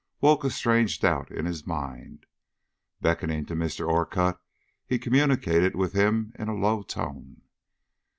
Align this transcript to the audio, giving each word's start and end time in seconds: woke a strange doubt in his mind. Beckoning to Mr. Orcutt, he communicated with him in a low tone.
woke 0.19 0.43
a 0.43 0.49
strange 0.49 0.99
doubt 0.99 1.29
in 1.29 1.45
his 1.45 1.67
mind. 1.67 2.25
Beckoning 3.01 3.45
to 3.45 3.53
Mr. 3.53 3.87
Orcutt, 3.87 4.39
he 4.87 4.97
communicated 4.97 5.75
with 5.75 5.93
him 5.93 6.33
in 6.39 6.47
a 6.49 6.55
low 6.55 6.81
tone. 6.81 7.43